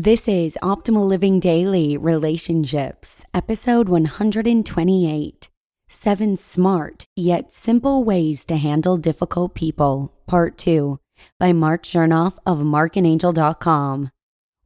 This 0.00 0.28
is 0.28 0.56
Optimal 0.62 1.08
Living 1.08 1.40
Daily 1.40 1.96
Relationships, 1.96 3.24
episode 3.34 3.88
128 3.88 5.48
Seven 5.88 6.36
Smart 6.36 7.04
Yet 7.16 7.52
Simple 7.52 8.04
Ways 8.04 8.46
to 8.46 8.58
Handle 8.58 8.96
Difficult 8.96 9.56
People, 9.56 10.14
Part 10.28 10.56
2, 10.56 11.00
by 11.40 11.52
Mark 11.52 11.82
Chernoff 11.82 12.38
of 12.46 12.58
markandangel.com. 12.58 14.12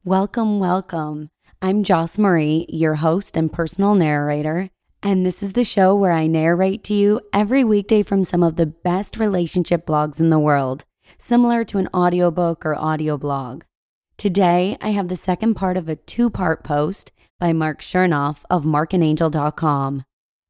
Welcome, 0.05 0.59
welcome. 0.59 1.31
I'm 1.63 1.81
Joss 1.81 2.19
Marie, 2.19 2.67
your 2.69 2.93
host 2.93 3.35
and 3.35 3.51
personal 3.51 3.95
narrator, 3.95 4.69
and 5.01 5.25
this 5.25 5.41
is 5.41 5.53
the 5.53 5.63
show 5.63 5.95
where 5.95 6.13
I 6.13 6.27
narrate 6.27 6.83
to 6.83 6.93
you 6.93 7.21
every 7.33 7.63
weekday 7.63 8.03
from 8.03 8.23
some 8.23 8.43
of 8.43 8.55
the 8.55 8.67
best 8.67 9.17
relationship 9.17 9.87
blogs 9.87 10.19
in 10.19 10.29
the 10.29 10.37
world, 10.37 10.85
similar 11.17 11.63
to 11.63 11.79
an 11.79 11.89
audiobook 11.91 12.63
or 12.63 12.75
audio 12.75 13.17
blog. 13.17 13.63
Today, 14.17 14.77
I 14.79 14.89
have 14.89 15.07
the 15.07 15.15
second 15.15 15.55
part 15.55 15.75
of 15.75 15.89
a 15.89 15.95
two 15.95 16.29
part 16.29 16.63
post 16.63 17.11
by 17.39 17.51
Mark 17.51 17.81
Chernoff 17.81 18.43
of 18.49 18.63
markandangel.com. 18.63 20.03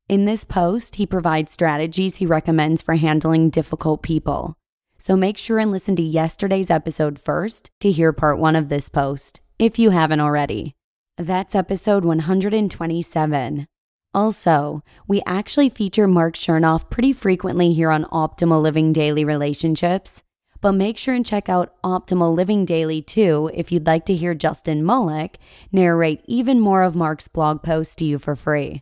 In 0.09 0.25
this 0.25 0.43
post, 0.43 0.97
he 0.97 1.07
provides 1.07 1.51
strategies 1.51 2.17
he 2.17 2.25
recommends 2.25 2.81
for 2.81 2.95
handling 2.95 3.49
difficult 3.49 4.03
people. 4.03 4.55
So 4.97 5.15
make 5.15 5.37
sure 5.37 5.59
and 5.59 5.71
listen 5.71 5.95
to 5.95 6.03
yesterday's 6.03 6.69
episode 6.69 7.17
first 7.19 7.71
to 7.79 7.91
hear 7.91 8.13
part 8.13 8.37
one 8.37 8.55
of 8.55 8.69
this 8.69 8.89
post, 8.89 9.41
if 9.57 9.79
you 9.79 9.89
haven't 9.89 10.19
already. 10.19 10.75
That's 11.17 11.55
episode 11.55 12.05
127. 12.05 13.65
Also, 14.13 14.83
we 15.07 15.23
actually 15.25 15.69
feature 15.69 16.07
Mark 16.07 16.35
Chernoff 16.35 16.89
pretty 16.89 17.13
frequently 17.13 17.73
here 17.73 17.89
on 17.89 18.05
Optimal 18.05 18.61
Living 18.61 18.93
Daily 18.93 19.25
Relationships 19.25 20.21
but 20.63 20.71
make 20.71 20.97
sure 20.97 21.13
and 21.13 21.25
check 21.25 21.49
out 21.49 21.75
Optimal 21.83 22.33
Living 22.33 22.63
Daily 22.63 23.01
too 23.01 23.51
if 23.53 23.69
you'd 23.69 23.85
like 23.85 24.05
to 24.05 24.15
hear 24.15 24.33
Justin 24.33 24.85
Malik 24.85 25.37
narrate 25.73 26.21
even 26.25 26.61
more 26.61 26.83
of 26.83 26.95
Mark's 26.95 27.27
blog 27.27 27.61
posts 27.61 27.95
to 27.95 28.05
you 28.05 28.17
for 28.17 28.33
free. 28.33 28.79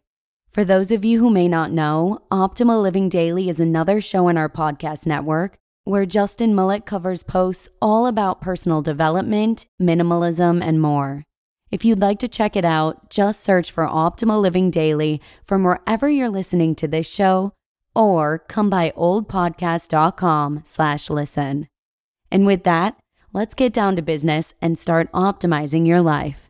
For 0.51 0.63
those 0.63 0.91
of 0.91 1.03
you 1.03 1.19
who 1.19 1.31
may 1.31 1.47
not 1.47 1.71
know, 1.71 2.21
Optimal 2.31 2.83
Living 2.83 3.09
Daily 3.09 3.49
is 3.49 3.59
another 3.59 3.99
show 3.99 4.27
in 4.27 4.37
our 4.37 4.47
podcast 4.47 5.07
network 5.07 5.57
where 5.83 6.05
Justin 6.05 6.53
Malik 6.53 6.85
covers 6.85 7.23
posts 7.23 7.67
all 7.81 8.05
about 8.05 8.41
personal 8.41 8.83
development, 8.83 9.65
minimalism, 9.81 10.63
and 10.63 10.79
more. 10.79 11.23
If 11.71 11.83
you'd 11.83 11.99
like 11.99 12.19
to 12.19 12.27
check 12.27 12.55
it 12.55 12.65
out, 12.65 13.09
just 13.09 13.39
search 13.41 13.71
for 13.71 13.87
Optimal 13.87 14.39
Living 14.39 14.69
Daily 14.69 15.19
from 15.43 15.63
wherever 15.63 16.07
you're 16.07 16.29
listening 16.29 16.75
to 16.75 16.87
this 16.87 17.11
show 17.11 17.53
or 17.95 18.37
come 18.37 18.69
by 18.69 18.93
oldpodcast.com 18.95 20.61
slash 20.63 21.09
listen. 21.09 21.70
And 22.31 22.45
with 22.45 22.63
that, 22.63 22.97
let's 23.33 23.53
get 23.53 23.73
down 23.73 23.95
to 23.97 24.01
business 24.01 24.53
and 24.61 24.79
start 24.79 25.11
optimizing 25.11 25.85
your 25.85 26.01
life. 26.01 26.49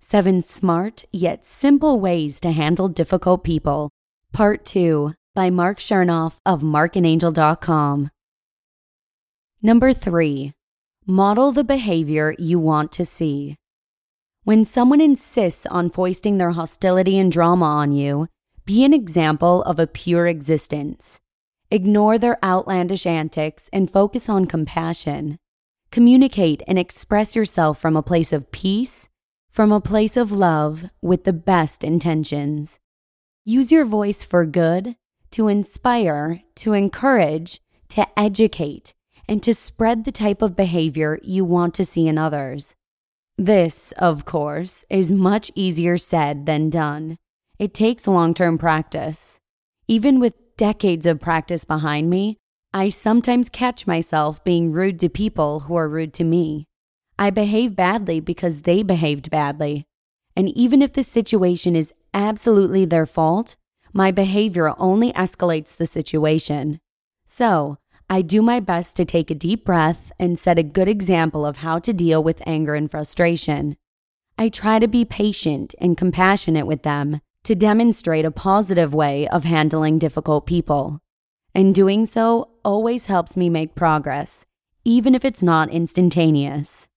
Seven 0.00 0.42
Smart 0.42 1.04
Yet 1.10 1.46
Simple 1.46 1.98
Ways 1.98 2.38
to 2.40 2.50
Handle 2.50 2.88
Difficult 2.88 3.44
People, 3.44 3.88
Part 4.32 4.64
2 4.66 5.14
by 5.34 5.48
Mark 5.48 5.78
Chernoff 5.78 6.36
of 6.44 6.60
markandangel.com. 6.60 8.10
Number 9.62 9.92
3. 9.94 10.52
Model 11.06 11.52
the 11.52 11.64
behavior 11.64 12.34
you 12.38 12.58
want 12.58 12.92
to 12.92 13.06
see. 13.06 13.56
When 14.44 14.64
someone 14.64 15.00
insists 15.00 15.64
on 15.66 15.88
foisting 15.88 16.36
their 16.36 16.50
hostility 16.50 17.18
and 17.18 17.32
drama 17.32 17.64
on 17.64 17.92
you, 17.92 18.28
be 18.64 18.84
an 18.84 18.94
example 18.94 19.62
of 19.62 19.78
a 19.78 19.86
pure 19.86 20.26
existence. 20.26 21.20
Ignore 21.70 22.18
their 22.18 22.44
outlandish 22.44 23.06
antics 23.06 23.68
and 23.72 23.90
focus 23.90 24.28
on 24.28 24.46
compassion. 24.46 25.38
Communicate 25.90 26.62
and 26.68 26.78
express 26.78 27.34
yourself 27.34 27.78
from 27.78 27.96
a 27.96 28.02
place 28.02 28.32
of 28.32 28.52
peace, 28.52 29.08
from 29.50 29.72
a 29.72 29.80
place 29.80 30.16
of 30.16 30.32
love, 30.32 30.88
with 31.00 31.24
the 31.24 31.32
best 31.32 31.82
intentions. 31.82 32.78
Use 33.44 33.72
your 33.72 33.84
voice 33.84 34.22
for 34.22 34.46
good, 34.46 34.96
to 35.32 35.48
inspire, 35.48 36.42
to 36.56 36.72
encourage, 36.72 37.60
to 37.88 38.06
educate, 38.18 38.94
and 39.28 39.42
to 39.42 39.52
spread 39.52 40.04
the 40.04 40.12
type 40.12 40.40
of 40.40 40.56
behavior 40.56 41.18
you 41.22 41.44
want 41.44 41.74
to 41.74 41.84
see 41.84 42.06
in 42.06 42.18
others. 42.18 42.74
This, 43.36 43.92
of 43.92 44.24
course, 44.24 44.84
is 44.88 45.10
much 45.10 45.50
easier 45.54 45.96
said 45.96 46.46
than 46.46 46.70
done. 46.70 47.16
It 47.62 47.74
takes 47.74 48.08
long 48.08 48.34
term 48.34 48.58
practice. 48.58 49.38
Even 49.86 50.18
with 50.18 50.56
decades 50.56 51.06
of 51.06 51.20
practice 51.20 51.64
behind 51.64 52.10
me, 52.10 52.36
I 52.74 52.88
sometimes 52.88 53.48
catch 53.48 53.86
myself 53.86 54.42
being 54.42 54.72
rude 54.72 54.98
to 54.98 55.08
people 55.08 55.60
who 55.60 55.76
are 55.76 55.88
rude 55.88 56.12
to 56.14 56.24
me. 56.24 56.66
I 57.20 57.30
behave 57.30 57.76
badly 57.76 58.18
because 58.18 58.62
they 58.62 58.82
behaved 58.82 59.30
badly. 59.30 59.84
And 60.34 60.48
even 60.48 60.82
if 60.82 60.92
the 60.92 61.04
situation 61.04 61.76
is 61.76 61.94
absolutely 62.12 62.84
their 62.84 63.06
fault, 63.06 63.54
my 63.92 64.10
behavior 64.10 64.74
only 64.76 65.12
escalates 65.12 65.76
the 65.76 65.86
situation. 65.86 66.80
So, 67.26 67.78
I 68.10 68.22
do 68.22 68.42
my 68.42 68.58
best 68.58 68.96
to 68.96 69.04
take 69.04 69.30
a 69.30 69.36
deep 69.36 69.64
breath 69.64 70.10
and 70.18 70.36
set 70.36 70.58
a 70.58 70.64
good 70.64 70.88
example 70.88 71.46
of 71.46 71.58
how 71.58 71.78
to 71.78 71.92
deal 71.92 72.24
with 72.24 72.42
anger 72.44 72.74
and 72.74 72.90
frustration. 72.90 73.76
I 74.36 74.48
try 74.48 74.80
to 74.80 74.88
be 74.88 75.04
patient 75.04 75.76
and 75.78 75.96
compassionate 75.96 76.66
with 76.66 76.82
them 76.82 77.20
to 77.44 77.54
demonstrate 77.54 78.24
a 78.24 78.30
positive 78.30 78.94
way 78.94 79.26
of 79.28 79.44
handling 79.44 79.98
difficult 79.98 80.46
people. 80.46 81.00
And 81.54 81.74
doing 81.74 82.06
so 82.06 82.50
always 82.64 83.06
helps 83.06 83.36
me 83.36 83.50
make 83.50 83.74
progress, 83.74 84.46
even 84.84 85.14
if 85.14 85.24
it's 85.24 85.42
not 85.42 85.70
instantaneous. 85.70 86.88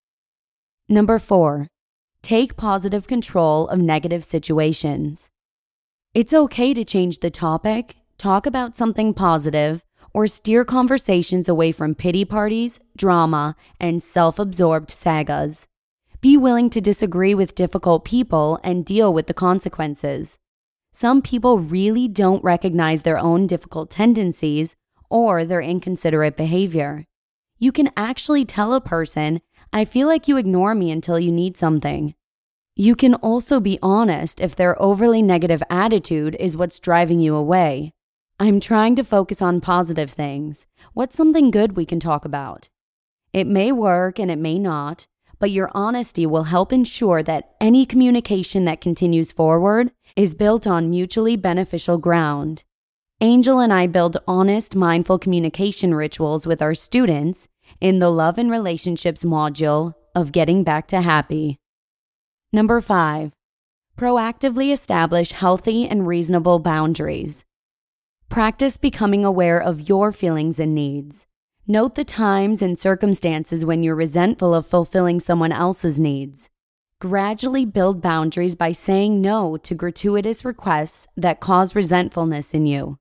Number 0.87 1.17
four, 1.17 1.67
take 2.21 2.55
positive 2.55 3.07
control 3.07 3.67
of 3.67 3.79
negative 3.79 4.23
situations. 4.23 5.29
It's 6.13 6.33
okay 6.33 6.73
to 6.73 6.85
change 6.85 7.19
the 7.19 7.31
topic, 7.31 7.95
talk 8.17 8.45
about 8.45 8.77
something 8.77 9.13
positive, 9.13 9.83
or 10.13 10.27
steer 10.27 10.63
conversations 10.63 11.49
away 11.49 11.73
from 11.73 11.93
pity 11.93 12.23
parties, 12.23 12.79
drama, 12.95 13.55
and 13.81 14.01
self 14.01 14.39
absorbed 14.39 14.89
sagas. 14.89 15.67
Be 16.21 16.37
willing 16.37 16.69
to 16.69 16.79
disagree 16.79 17.35
with 17.35 17.53
difficult 17.53 18.05
people 18.05 18.59
and 18.63 18.85
deal 18.85 19.13
with 19.13 19.27
the 19.27 19.33
consequences. 19.33 20.39
Some 20.95 21.21
people 21.21 21.59
really 21.59 22.07
don't 22.07 22.41
recognize 22.41 23.01
their 23.01 23.17
own 23.17 23.47
difficult 23.47 23.89
tendencies 23.89 24.77
or 25.09 25.43
their 25.43 25.59
inconsiderate 25.59 26.37
behavior. 26.37 27.03
You 27.59 27.73
can 27.73 27.89
actually 27.97 28.45
tell 28.45 28.73
a 28.73 28.79
person, 28.79 29.41
I 29.73 29.83
feel 29.83 30.07
like 30.07 30.29
you 30.29 30.37
ignore 30.37 30.73
me 30.73 30.91
until 30.91 31.19
you 31.19 31.33
need 31.33 31.57
something. 31.57 32.15
You 32.77 32.95
can 32.95 33.13
also 33.15 33.59
be 33.59 33.77
honest 33.81 34.39
if 34.39 34.55
their 34.55 34.81
overly 34.81 35.21
negative 35.21 35.61
attitude 35.69 36.37
is 36.39 36.55
what's 36.55 36.79
driving 36.79 37.19
you 37.19 37.35
away. 37.35 37.91
I'm 38.39 38.61
trying 38.61 38.95
to 38.95 39.03
focus 39.03 39.41
on 39.41 39.59
positive 39.59 40.11
things. 40.11 40.65
What's 40.93 41.17
something 41.17 41.51
good 41.51 41.75
we 41.75 41.85
can 41.85 41.99
talk 41.99 42.23
about? 42.23 42.69
It 43.33 43.47
may 43.47 43.73
work 43.73 44.17
and 44.17 44.31
it 44.31 44.39
may 44.39 44.59
not, 44.59 45.07
but 45.39 45.51
your 45.51 45.71
honesty 45.73 46.25
will 46.25 46.43
help 46.43 46.71
ensure 46.71 47.21
that 47.21 47.55
any 47.59 47.85
communication 47.85 48.63
that 48.63 48.79
continues 48.79 49.33
forward 49.33 49.91
is 50.15 50.33
built 50.33 50.65
on 50.65 50.89
mutually 50.89 51.35
beneficial 51.35 51.97
ground. 51.97 52.63
Angel 53.19 53.59
and 53.59 53.73
I 53.73 53.87
build 53.87 54.17
honest, 54.27 54.75
mindful 54.75 55.19
communication 55.19 55.93
rituals 55.93 56.47
with 56.47 56.61
our 56.61 56.73
students 56.73 57.49
in 57.81 57.99
the 57.99 58.09
Love 58.09 58.37
and 58.37 58.49
Relationships 58.49 59.23
module 59.25 59.93
of 60.15 60.31
Getting 60.31 60.63
Back 60.63 60.87
to 60.87 61.01
Happy. 61.01 61.57
Number 62.53 62.79
five, 62.79 63.33
proactively 63.97 64.71
establish 64.71 65.33
healthy 65.33 65.85
and 65.85 66.07
reasonable 66.07 66.59
boundaries. 66.59 67.43
Practice 68.29 68.77
becoming 68.77 69.25
aware 69.25 69.59
of 69.59 69.89
your 69.89 70.13
feelings 70.13 70.59
and 70.61 70.73
needs. 70.73 71.25
Note 71.67 71.95
the 71.95 72.05
times 72.05 72.61
and 72.61 72.79
circumstances 72.79 73.65
when 73.65 73.83
you're 73.83 73.95
resentful 73.95 74.53
of 74.53 74.65
fulfilling 74.65 75.19
someone 75.19 75.51
else's 75.51 75.99
needs. 75.99 76.49
Gradually 77.05 77.65
build 77.65 78.01
boundaries 78.01 78.55
by 78.55 78.71
saying 78.71 79.21
no 79.21 79.57
to 79.57 79.75
gratuitous 79.75 80.43
requests 80.43 81.05
that 81.15 81.39
cause 81.39 81.75
resentfulness 81.75 82.51
in 82.51 82.65
you. 82.65 82.97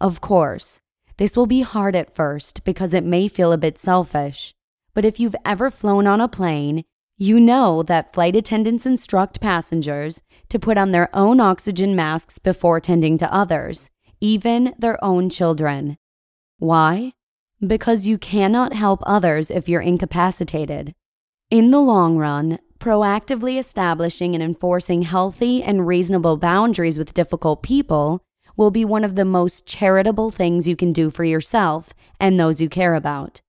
Of 0.00 0.20
course, 0.20 0.78
this 1.16 1.36
will 1.36 1.46
be 1.46 1.62
hard 1.62 1.96
at 1.96 2.14
first 2.14 2.62
because 2.62 2.94
it 2.94 3.02
may 3.02 3.26
feel 3.26 3.50
a 3.50 3.58
bit 3.58 3.76
selfish. 3.76 4.54
But 4.94 5.04
if 5.04 5.18
you've 5.18 5.34
ever 5.44 5.68
flown 5.68 6.06
on 6.06 6.20
a 6.20 6.28
plane, 6.28 6.84
you 7.18 7.40
know 7.40 7.82
that 7.82 8.14
flight 8.14 8.36
attendants 8.36 8.86
instruct 8.86 9.40
passengers 9.40 10.22
to 10.48 10.60
put 10.60 10.78
on 10.78 10.92
their 10.92 11.08
own 11.12 11.40
oxygen 11.40 11.96
masks 11.96 12.38
before 12.38 12.78
tending 12.78 13.18
to 13.18 13.34
others, 13.34 13.90
even 14.20 14.74
their 14.78 15.04
own 15.04 15.28
children. 15.28 15.96
Why? 16.58 17.14
Because 17.60 18.06
you 18.06 18.16
cannot 18.16 18.74
help 18.74 19.00
others 19.04 19.50
if 19.50 19.68
you're 19.68 19.80
incapacitated. 19.80 20.94
In 21.50 21.72
the 21.72 21.80
long 21.80 22.16
run, 22.16 22.60
proactively 22.80 23.58
establishing 23.58 24.34
and 24.34 24.42
enforcing 24.42 25.02
healthy 25.02 25.62
and 25.62 25.86
reasonable 25.86 26.38
boundaries 26.38 26.98
with 26.98 27.14
difficult 27.14 27.62
people 27.62 28.22
will 28.56 28.70
be 28.70 28.84
one 28.84 29.04
of 29.04 29.14
the 29.14 29.24
most 29.24 29.66
charitable 29.66 30.30
things 30.30 30.66
you 30.66 30.74
can 30.74 30.92
do 30.92 31.10
for 31.10 31.22
yourself 31.22 31.92
and 32.18 32.40
those 32.40 32.60
you 32.60 32.68
care 32.68 32.94
about. 32.94 33.42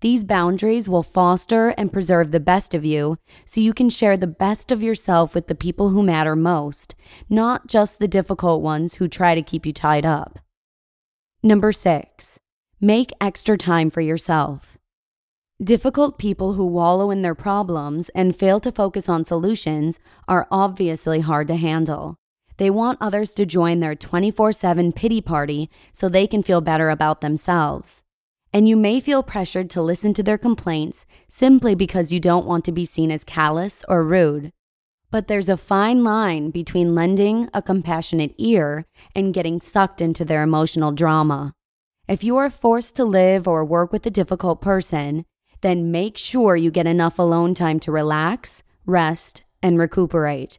These 0.00 0.24
boundaries 0.24 0.88
will 0.90 1.02
foster 1.02 1.70
and 1.70 1.92
preserve 1.92 2.30
the 2.30 2.38
best 2.38 2.74
of 2.74 2.84
you 2.84 3.16
so 3.46 3.62
you 3.62 3.72
can 3.72 3.88
share 3.88 4.16
the 4.16 4.26
best 4.26 4.70
of 4.70 4.82
yourself 4.82 5.34
with 5.34 5.46
the 5.46 5.54
people 5.54 5.88
who 5.88 6.02
matter 6.02 6.36
most, 6.36 6.94
not 7.30 7.66
just 7.66 7.98
the 7.98 8.06
difficult 8.06 8.60
ones 8.60 8.96
who 8.96 9.08
try 9.08 9.34
to 9.34 9.42
keep 9.42 9.64
you 9.64 9.72
tied 9.72 10.04
up. 10.04 10.38
Number 11.42 11.72
six, 11.72 12.38
make 12.78 13.10
extra 13.20 13.56
time 13.56 13.88
for 13.90 14.02
yourself. 14.02 14.76
Difficult 15.62 16.18
people 16.18 16.52
who 16.52 16.66
wallow 16.66 17.10
in 17.10 17.22
their 17.22 17.34
problems 17.34 18.08
and 18.10 18.36
fail 18.36 18.60
to 18.60 18.70
focus 18.70 19.08
on 19.08 19.24
solutions 19.24 19.98
are 20.28 20.46
obviously 20.50 21.20
hard 21.20 21.48
to 21.48 21.56
handle. 21.56 22.16
They 22.58 22.70
want 22.70 22.98
others 23.00 23.34
to 23.34 23.46
join 23.46 23.80
their 23.80 23.94
24 23.94 24.52
7 24.52 24.92
pity 24.92 25.20
party 25.20 25.70
so 25.92 26.08
they 26.08 26.26
can 26.26 26.42
feel 26.42 26.60
better 26.60 26.90
about 26.90 27.20
themselves 27.20 28.02
and 28.56 28.66
you 28.66 28.74
may 28.74 29.00
feel 29.00 29.22
pressured 29.22 29.68
to 29.68 29.82
listen 29.82 30.14
to 30.14 30.22
their 30.22 30.38
complaints 30.38 31.04
simply 31.28 31.74
because 31.74 32.10
you 32.10 32.18
don't 32.18 32.46
want 32.46 32.64
to 32.64 32.72
be 32.72 32.86
seen 32.86 33.10
as 33.10 33.22
callous 33.22 33.84
or 33.86 34.02
rude. 34.02 34.50
But 35.10 35.28
there's 35.28 35.50
a 35.50 35.58
fine 35.58 36.02
line 36.02 36.50
between 36.50 36.94
lending 36.94 37.50
a 37.52 37.60
compassionate 37.60 38.34
ear 38.38 38.86
and 39.14 39.34
getting 39.34 39.60
sucked 39.60 40.00
into 40.00 40.24
their 40.24 40.42
emotional 40.42 40.90
drama. 40.90 41.52
If 42.08 42.24
you 42.24 42.38
are 42.38 42.48
forced 42.48 42.96
to 42.96 43.04
live 43.04 43.46
or 43.46 43.62
work 43.62 43.92
with 43.92 44.06
a 44.06 44.10
difficult 44.10 44.62
person, 44.62 45.26
then 45.60 45.90
make 45.90 46.16
sure 46.16 46.56
you 46.56 46.70
get 46.70 46.86
enough 46.86 47.18
alone 47.18 47.54
time 47.54 47.80
to 47.80 47.92
relax, 47.92 48.62
rest, 48.84 49.44
and 49.62 49.78
recuperate. 49.78 50.58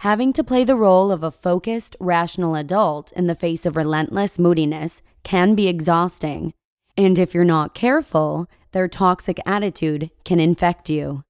Having 0.00 0.32
to 0.34 0.44
play 0.44 0.64
the 0.64 0.76
role 0.76 1.12
of 1.12 1.22
a 1.22 1.30
focused, 1.30 1.96
rational 2.00 2.54
adult 2.54 3.12
in 3.12 3.26
the 3.26 3.34
face 3.34 3.66
of 3.66 3.76
relentless 3.76 4.38
moodiness 4.38 5.02
can 5.24 5.54
be 5.54 5.68
exhausting 5.68 6.52
and 7.00 7.18
if 7.18 7.32
you're 7.32 7.44
not 7.44 7.74
careful, 7.74 8.46
their 8.72 8.86
toxic 8.86 9.40
attitude 9.46 10.10
can 10.22 10.38
infect 10.38 10.90
you. 10.90 11.22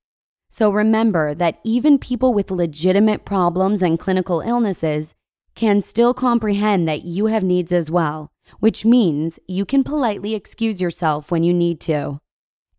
So 0.49 0.69
remember 0.69 1.33
that 1.35 1.61
even 1.62 1.97
people 1.97 2.35
with 2.35 2.51
legitimate 2.51 3.25
problems 3.25 3.81
and 3.81 3.97
clinical 3.97 4.41
illnesses 4.41 5.15
can 5.55 5.81
still 5.81 6.12
comprehend 6.12 6.89
that 6.89 7.05
you 7.05 7.27
have 7.27 7.45
needs 7.45 7.71
as 7.71 7.89
well, 7.89 8.33
which 8.59 8.85
means 8.85 9.39
you 9.47 9.65
can 9.65 9.85
politely 9.85 10.35
excuse 10.35 10.81
yourself 10.81 11.31
when 11.31 11.45
you 11.45 11.55
need 11.55 11.81
to. 11.83 12.19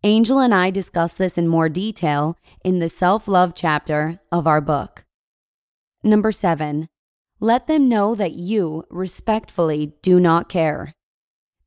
Angel 0.04 0.40
and 0.40 0.52
I 0.52 0.70
discuss 0.70 1.14
this 1.14 1.38
in 1.38 1.46
more 1.46 1.68
detail 1.68 2.36
in 2.64 2.80
the 2.80 2.88
self 2.88 3.28
love 3.28 3.52
chapter 3.54 4.18
of 4.32 4.48
our 4.48 4.60
book. 4.60 5.04
Number 6.02 6.32
seven, 6.32 6.88
let 7.38 7.68
them 7.68 7.88
know 7.88 8.16
that 8.16 8.32
you 8.32 8.82
respectfully 8.90 9.92
do 10.02 10.18
not 10.18 10.48
care. 10.48 10.92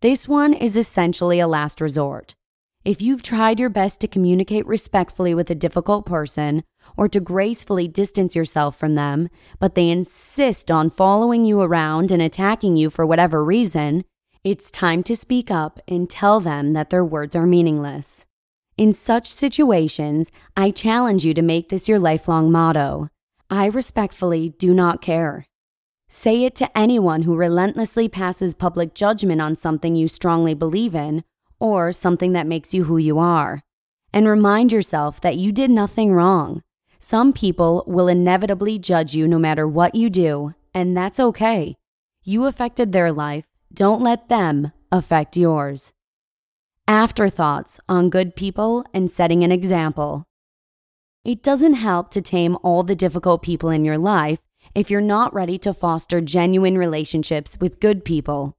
This 0.02 0.28
one 0.28 0.54
is 0.54 0.76
essentially 0.76 1.40
a 1.40 1.48
last 1.48 1.80
resort. 1.80 2.36
If 2.84 3.02
you've 3.02 3.24
tried 3.24 3.58
your 3.58 3.70
best 3.70 4.02
to 4.02 4.08
communicate 4.10 4.68
respectfully 4.68 5.34
with 5.34 5.50
a 5.50 5.56
difficult 5.56 6.06
person 6.06 6.64
or 6.98 7.08
to 7.08 7.22
gracefully 7.22 7.88
distance 7.88 8.36
yourself 8.36 8.78
from 8.78 8.96
them, 8.96 9.30
but 9.60 9.76
they 9.76 9.90
insist 9.90 10.70
on 10.70 10.90
following 10.90 11.46
you 11.46 11.62
around 11.62 12.12
and 12.12 12.22
attacking 12.22 12.76
you 12.76 12.90
for 12.90 13.06
whatever 13.06 13.46
reason, 13.46 14.04
it's 14.46 14.70
time 14.70 15.02
to 15.02 15.16
speak 15.16 15.50
up 15.50 15.80
and 15.88 16.08
tell 16.08 16.40
them 16.40 16.74
that 16.74 16.92
their 16.92 17.04
words 17.04 17.36
are 17.36 17.48
meaningless. 17.48 18.28
In 18.78 18.94
such 18.94 19.28
situations, 19.28 20.32
I 20.56 20.70
challenge 20.70 21.26
you 21.26 21.34
to 21.34 21.42
make 21.42 21.70
this 21.70 21.90
your 21.90 21.98
lifelong 21.98 22.52
motto 22.52 23.10
I 23.50 23.66
respectfully 23.66 24.50
do 24.50 24.74
not 24.74 25.02
care. 25.02 25.48
Say 26.10 26.44
it 26.44 26.56
to 26.56 26.78
anyone 26.78 27.24
who 27.24 27.36
relentlessly 27.36 28.08
passes 28.08 28.54
public 28.54 28.94
judgment 28.94 29.42
on 29.42 29.56
something 29.56 29.96
you 29.96 30.08
strongly 30.08 30.54
believe 30.54 30.94
in 30.94 31.24
or 31.60 31.92
something 31.92 32.34
that 32.34 32.48
makes 32.48 32.74
you 32.74 32.84
who 32.84 32.98
you 32.98 33.18
are. 33.18 33.62
And 34.14 34.28
remind 34.28 34.72
yourself 34.72 35.22
that 35.22 35.38
you 35.38 35.52
did 35.52 35.72
nothing 35.72 36.14
wrong. 36.14 36.62
Some 37.00 37.34
people 37.34 37.84
will 37.88 38.08
inevitably 38.08 38.78
judge 38.78 39.16
you 39.16 39.28
no 39.28 39.40
matter 39.40 39.68
what 39.68 39.96
you 39.96 40.10
do, 40.10 40.54
and 40.74 40.96
that's 40.96 41.20
okay. 41.20 41.76
You 42.24 42.46
affected 42.46 42.92
their 42.92 43.12
life, 43.12 43.46
don't 43.76 44.02
let 44.02 44.30
them 44.30 44.72
affect 44.90 45.36
yours. 45.36 45.92
Afterthoughts 46.88 47.78
on 47.90 48.10
good 48.10 48.36
people 48.36 48.86
and 48.94 49.12
setting 49.12 49.44
an 49.44 49.52
example. 49.52 50.24
It 51.26 51.44
doesn't 51.44 51.74
help 51.74 52.10
to 52.12 52.22
tame 52.22 52.58
all 52.64 52.84
the 52.84 52.96
difficult 52.96 53.44
people 53.44 53.70
in 53.70 53.84
your 53.84 53.98
life 53.98 54.40
if 54.74 54.90
you're 54.90 55.02
not 55.02 55.34
ready 55.34 55.58
to 55.60 55.74
foster 55.74 56.22
genuine 56.22 56.78
relationships 56.78 57.58
with 57.60 57.82
good 57.82 58.06
people. 58.06 58.54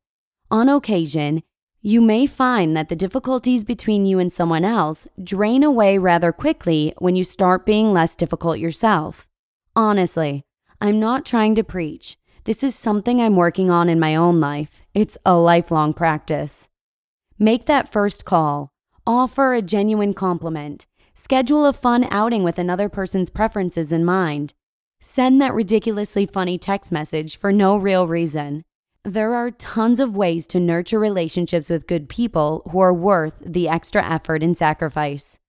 On 0.51 0.69
occasion, 0.69 1.43
you 1.81 2.03
may 2.03 2.27
find 2.27 2.77
that 2.77 2.89
the 2.89 2.97
difficulties 2.97 3.65
between 3.65 4.05
you 4.05 4.19
and 4.19 4.31
someone 4.31 4.65
else 4.65 5.09
drain 5.23 5.63
away 5.63 5.97
rather 5.97 6.31
quickly 6.31 6.93
when 6.99 7.17
you 7.17 7.25
start 7.25 7.65
being 7.65 7.93
less 7.93 8.17
difficult 8.17 8.59
yourself. 8.59 9.27
Honestly, 9.75 10.45
I'm 10.81 11.01
not 11.01 11.25
trying 11.25 11.55
to 11.55 11.65
preach. 11.65 12.19
This 12.47 12.63
is 12.63 12.77
something 12.77 13.21
I'm 13.21 13.35
working 13.35 13.73
on 13.73 13.89
in 13.89 13.99
my 13.99 14.15
own 14.15 14.39
life. 14.39 14.87
It's 14.95 15.19
a 15.27 15.35
lifelong 15.35 15.93
practice. 15.93 16.69
Make 17.41 17.67
that 17.67 17.91
first 17.91 18.25
call. 18.25 18.71
Offer 19.05 19.55
a 19.55 19.63
genuine 19.63 20.15
compliment. 20.15 20.87
Schedule 21.13 21.67
a 21.67 21.73
fun 21.73 22.07
outing 22.09 22.45
with 22.45 22.57
another 22.57 22.89
person's 22.89 23.31
preferences 23.31 23.93
in 23.93 24.05
mind. 24.05 24.55
Send 25.01 25.43
that 25.43 25.55
ridiculously 25.55 26.25
funny 26.25 26.57
text 26.57 26.93
message 26.93 27.37
for 27.37 27.51
no 27.51 27.77
real 27.77 28.07
reason. 28.07 28.63
There 29.03 29.35
are 29.35 29.51
tons 29.51 29.99
of 29.99 30.17
ways 30.17 30.47
to 30.47 30.61
nurture 30.61 31.01
relationships 31.01 31.69
with 31.69 31.89
good 31.89 32.09
people 32.09 32.63
who 32.71 32.79
are 32.79 32.95
worth 32.95 33.43
the 33.45 33.69
extra 33.69 34.09
effort 34.09 34.45
and 34.45 34.57
sacrifice. 34.57 35.41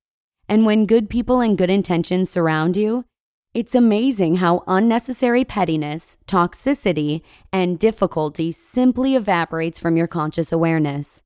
And 0.49 0.65
when 0.65 0.87
good 0.87 1.11
people 1.11 1.41
and 1.41 1.59
good 1.59 1.69
intentions 1.69 2.31
surround 2.31 2.75
you, 2.75 3.05
it's 3.53 3.73
amazing 3.73 4.35
how 4.35 4.63
unnecessary 4.67 5.43
pettiness, 5.43 6.17
toxicity, 6.27 7.21
and 7.51 7.79
difficulty 7.79 8.51
simply 8.51 9.15
evaporates 9.15 9.79
from 9.79 9.97
your 9.97 10.07
conscious 10.07 10.51
awareness. 10.51 11.23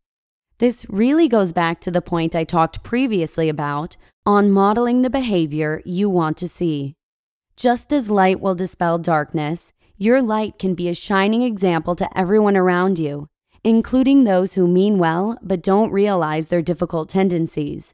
This 0.59 0.85
really 0.89 1.27
goes 1.27 1.51
back 1.53 1.81
to 1.81 1.91
the 1.91 2.01
point 2.01 2.35
I 2.35 2.43
talked 2.43 2.83
previously 2.83 3.49
about 3.49 3.97
on 4.25 4.51
modeling 4.51 5.01
the 5.01 5.09
behavior 5.09 5.81
you 5.83 6.09
want 6.09 6.37
to 6.37 6.47
see. 6.47 6.93
Just 7.57 7.91
as 7.91 8.09
light 8.09 8.39
will 8.39 8.55
dispel 8.55 8.97
darkness, 8.97 9.73
your 9.97 10.21
light 10.21 10.57
can 10.57 10.73
be 10.73 10.87
a 10.87 10.93
shining 10.93 11.41
example 11.41 11.95
to 11.95 12.17
everyone 12.17 12.55
around 12.55 12.97
you, 12.97 13.27
including 13.63 14.23
those 14.23 14.53
who 14.53 14.67
mean 14.67 14.97
well 14.99 15.37
but 15.41 15.61
don't 15.61 15.91
realize 15.91 16.47
their 16.47 16.61
difficult 16.61 17.09
tendencies. 17.09 17.93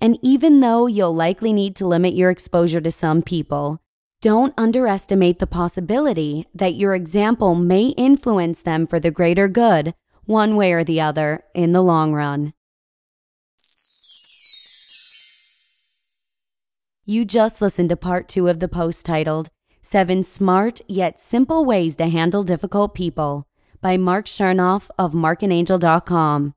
And 0.00 0.18
even 0.22 0.60
though 0.60 0.86
you'll 0.86 1.14
likely 1.14 1.52
need 1.52 1.74
to 1.76 1.86
limit 1.86 2.14
your 2.14 2.30
exposure 2.30 2.80
to 2.80 2.90
some 2.90 3.22
people, 3.22 3.80
don't 4.20 4.54
underestimate 4.56 5.38
the 5.38 5.46
possibility 5.46 6.46
that 6.54 6.74
your 6.74 6.94
example 6.94 7.54
may 7.54 7.88
influence 7.88 8.62
them 8.62 8.86
for 8.86 8.98
the 8.98 9.10
greater 9.10 9.48
good, 9.48 9.94
one 10.24 10.56
way 10.56 10.72
or 10.72 10.84
the 10.84 11.00
other, 11.00 11.44
in 11.54 11.72
the 11.72 11.82
long 11.82 12.12
run. 12.12 12.52
You 17.06 17.24
just 17.24 17.62
listened 17.62 17.88
to 17.88 17.96
part 17.96 18.28
two 18.28 18.48
of 18.48 18.60
the 18.60 18.68
post 18.68 19.06
titled 19.06 19.48
Seven 19.80 20.22
Smart 20.22 20.80
Yet 20.86 21.18
Simple 21.18 21.64
Ways 21.64 21.96
to 21.96 22.08
Handle 22.08 22.42
Difficult 22.42 22.94
People 22.94 23.46
by 23.80 23.96
Mark 23.96 24.26
Chernoff 24.26 24.90
of 24.98 25.12
markandangel.com. 25.12 26.54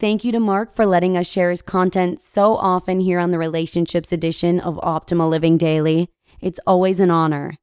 Thank 0.00 0.24
you 0.24 0.32
to 0.32 0.40
Mark 0.40 0.72
for 0.72 0.86
letting 0.86 1.18
us 1.18 1.30
share 1.30 1.50
his 1.50 1.60
content 1.60 2.22
so 2.22 2.56
often 2.56 3.00
here 3.00 3.18
on 3.18 3.32
the 3.32 3.38
Relationships 3.38 4.12
edition 4.12 4.58
of 4.58 4.76
Optimal 4.76 5.28
Living 5.28 5.58
Daily. 5.58 6.08
It's 6.40 6.58
always 6.66 7.00
an 7.00 7.10
honor. 7.10 7.58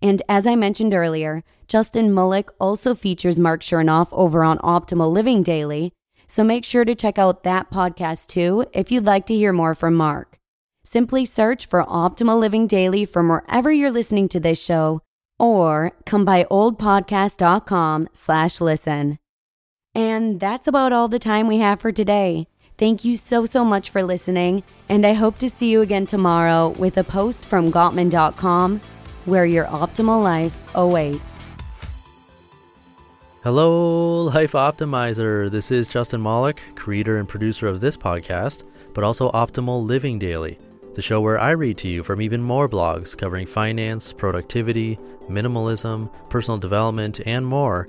And 0.00 0.22
as 0.26 0.46
I 0.46 0.56
mentioned 0.56 0.94
earlier, 0.94 1.44
Justin 1.68 2.14
Malik 2.14 2.48
also 2.58 2.94
features 2.94 3.38
Mark 3.38 3.60
Chernoff 3.60 4.08
over 4.12 4.42
on 4.42 4.56
Optimal 4.60 5.12
Living 5.12 5.42
Daily, 5.42 5.92
so 6.26 6.42
make 6.42 6.64
sure 6.64 6.86
to 6.86 6.94
check 6.94 7.18
out 7.18 7.42
that 7.42 7.70
podcast 7.70 8.28
too 8.28 8.64
if 8.72 8.90
you'd 8.90 9.04
like 9.04 9.26
to 9.26 9.34
hear 9.34 9.52
more 9.52 9.74
from 9.74 9.92
Mark. 9.92 10.38
Simply 10.84 11.26
search 11.26 11.66
for 11.66 11.84
Optimal 11.84 12.40
Living 12.40 12.66
Daily 12.66 13.04
from 13.04 13.28
wherever 13.28 13.70
you're 13.70 13.90
listening 13.90 14.30
to 14.30 14.40
this 14.40 14.64
show 14.64 15.02
or 15.38 15.92
come 16.06 16.24
by 16.24 16.44
oldpodcast.com 16.44 18.08
slash 18.14 18.62
listen. 18.62 19.18
And 19.94 20.40
that's 20.40 20.66
about 20.66 20.92
all 20.92 21.08
the 21.08 21.18
time 21.18 21.46
we 21.46 21.58
have 21.58 21.80
for 21.80 21.92
today. 21.92 22.46
Thank 22.78 23.04
you 23.04 23.16
so, 23.16 23.44
so 23.44 23.64
much 23.64 23.90
for 23.90 24.02
listening, 24.02 24.62
and 24.88 25.06
I 25.06 25.12
hope 25.12 25.38
to 25.38 25.48
see 25.48 25.70
you 25.70 25.82
again 25.82 26.06
tomorrow 26.06 26.70
with 26.70 26.96
a 26.96 27.04
post 27.04 27.44
from 27.44 27.70
Gottman.com 27.70 28.80
where 29.26 29.44
your 29.44 29.66
optimal 29.66 30.22
life 30.22 30.74
awaits. 30.74 31.56
Hello, 33.44 34.22
Life 34.22 34.52
Optimizer. 34.52 35.50
This 35.50 35.70
is 35.70 35.86
Justin 35.86 36.22
Malik, 36.22 36.62
creator 36.74 37.18
and 37.18 37.28
producer 37.28 37.66
of 37.66 37.80
this 37.80 37.96
podcast, 37.96 38.64
but 38.94 39.04
also 39.04 39.30
Optimal 39.32 39.84
Living 39.84 40.18
Daily, 40.18 40.58
the 40.94 41.02
show 41.02 41.20
where 41.20 41.38
I 41.38 41.50
read 41.50 41.76
to 41.78 41.88
you 41.88 42.02
from 42.02 42.22
even 42.22 42.42
more 42.42 42.68
blogs 42.68 43.16
covering 43.16 43.46
finance, 43.46 44.12
productivity, 44.12 44.98
minimalism, 45.28 46.10
personal 46.30 46.58
development, 46.58 47.20
and 47.26 47.46
more 47.46 47.88